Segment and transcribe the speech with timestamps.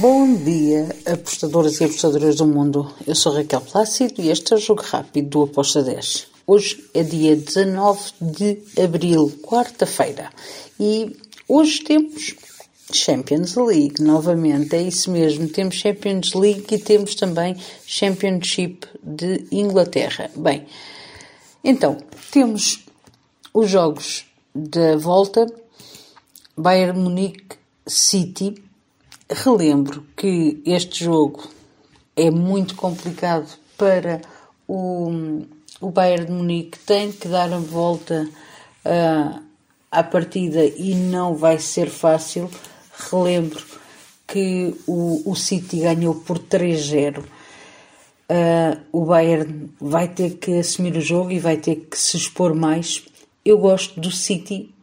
[0.00, 2.92] Bom dia, apostadoras e apostadoras do mundo.
[3.06, 6.26] Eu sou Raquel Plácido e este é o Jogo Rápido do Aposta 10.
[6.44, 10.32] Hoje é dia 19 de abril, quarta-feira,
[10.80, 12.34] e hoje temos
[12.92, 15.48] Champions League, novamente, é isso mesmo.
[15.48, 17.56] Temos Champions League e temos também
[17.86, 20.28] Championship de Inglaterra.
[20.34, 20.66] Bem,
[21.62, 21.98] então,
[22.32, 22.84] temos
[23.54, 25.46] os jogos da volta,
[26.56, 27.56] Bayern Munique
[27.86, 28.66] City.
[29.30, 31.46] Relembro que este jogo
[32.16, 33.46] é muito complicado
[33.76, 34.22] para
[34.66, 35.42] o,
[35.82, 38.26] o Bayern de Munique, tem que dar a volta
[38.86, 39.42] uh,
[39.90, 42.50] à partida e não vai ser fácil.
[43.10, 43.62] Relembro
[44.26, 47.18] que o, o City ganhou por 3-0.
[47.18, 47.24] Uh,
[48.30, 52.54] ah, o Bayern vai ter que assumir o jogo e vai ter que se expor
[52.54, 53.04] mais.
[53.44, 54.74] Eu gosto do City,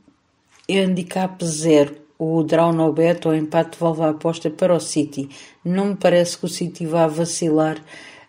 [0.70, 5.30] handicap 0 o draw no bet ou empate devolve a aposta para o City.
[5.64, 7.78] Não me parece que o City vá vacilar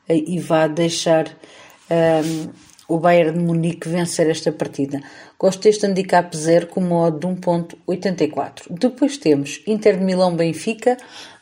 [0.09, 2.51] eh, e vá deixar um, ehm,
[2.89, 5.01] o Bayern de Munique vencer esta partida.
[5.39, 8.62] Gosto deste handicap 0 com modo de 1.84.
[8.70, 10.97] Depois temos Inter de Milão-Benfica.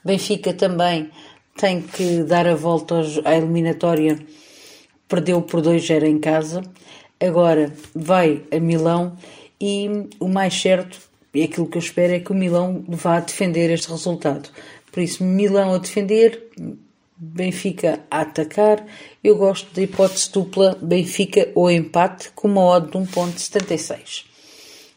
[0.05, 1.11] Benfica também
[1.56, 4.19] tem que dar a volta à eliminatória.
[5.06, 6.62] Perdeu por 2-0 em casa.
[7.20, 9.17] Agora vai a Milão
[9.61, 10.98] e o mais certo
[11.34, 14.48] e aquilo que eu espero é que o Milão vá defender este resultado.
[14.92, 16.50] Por isso, Milão a defender,
[17.16, 18.84] Benfica a atacar.
[19.22, 24.24] Eu gosto da hipótese dupla Benfica ou empate com uma odd de 1.76.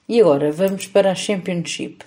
[0.09, 2.03] E agora vamos para a Championship.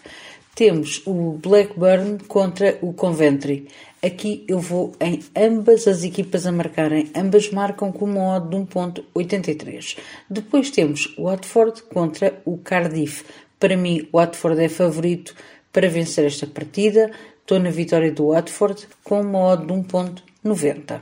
[0.54, 3.68] Temos o Blackburn contra o Coventry.
[4.02, 7.10] Aqui eu vou em ambas as equipas a marcarem.
[7.14, 9.96] Ambas marcam com uma odd de 1.83.
[10.28, 13.24] Depois temos o Watford contra o Cardiff.
[13.60, 15.34] Para mim, o Watford é favorito
[15.70, 17.10] para vencer esta partida.
[17.40, 21.00] Estou na vitória do Watford com uma odd de 1.90.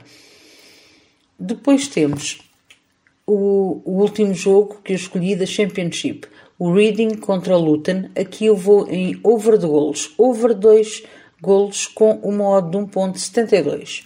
[1.39, 2.41] Depois temos
[3.25, 6.27] o, o, último jogo que eu escolhi da Championship,
[6.57, 8.09] o Reading contra o Luton.
[8.13, 11.03] Aqui eu vou em over de golos, over 2
[11.41, 14.03] golos com uma odd de 1.72.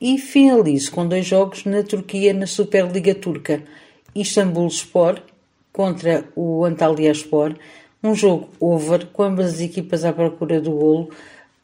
[0.00, 3.62] E finalizo com dois jogos na Turquia na Superliga Turca.
[4.14, 5.22] Istambul Sport
[5.72, 7.54] contra o Antalyaspor,
[8.02, 11.10] um jogo over, com ambas as equipas à procura do golo.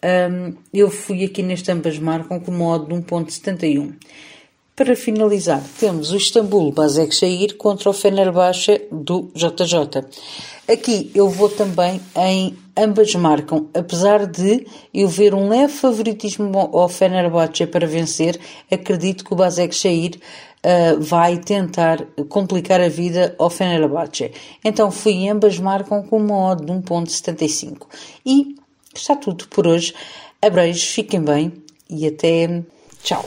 [0.02, 3.94] Um, eu fui aqui neste ambas marcam com modo de 1.71.
[4.76, 10.04] Para finalizar, temos o Istambul Basaksehir contra o Fenerbahçe do JJ.
[10.68, 16.88] Aqui eu vou também em ambas marcam, apesar de eu ver um leve favoritismo ao
[16.88, 18.36] Fenerbahçe para vencer,
[18.68, 20.18] acredito que o Basaksehir
[20.64, 24.32] uh, vai tentar complicar a vida ao Fenerbahçe.
[24.64, 27.86] Então fui ambas marcam com uma odd de 1.75.
[28.24, 28.56] E
[28.94, 29.94] está tudo por hoje.
[30.40, 31.52] Abreijos, fiquem bem
[31.88, 32.62] e até
[33.02, 33.24] tchau.